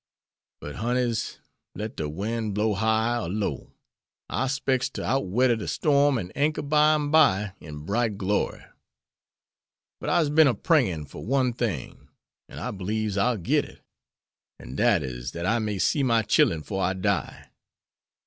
But, 0.61 0.77
honeys, 0.77 1.37
let 1.75 1.95
de 1.95 2.09
wind 2.09 2.55
blow 2.55 2.73
high 2.73 3.19
or 3.21 3.29
low, 3.29 3.75
I 4.31 4.47
'spects 4.47 4.89
to 4.95 5.03
outwedder 5.03 5.55
de 5.55 5.67
storm 5.67 6.17
an' 6.17 6.31
anchor 6.33 6.63
by'm 6.63 7.11
bye 7.11 7.53
in 7.59 7.85
bright 7.85 8.17
glory. 8.17 8.63
But 9.99 10.09
I'se 10.09 10.31
bin 10.31 10.47
a 10.47 10.55
prayin' 10.55 11.05
fer 11.05 11.19
one 11.19 11.53
thing, 11.53 12.09
an' 12.49 12.57
I 12.57 12.71
beliebs 12.71 13.15
I'll 13.15 13.37
git 13.37 13.63
it; 13.63 13.83
an' 14.57 14.75
dat 14.75 15.03
is 15.03 15.33
dat 15.33 15.45
I 15.45 15.59
may 15.59 15.77
see 15.77 16.01
my 16.01 16.23
chillen 16.23 16.63
'fore 16.63 16.81
I 16.81 16.93
die. 16.93 17.51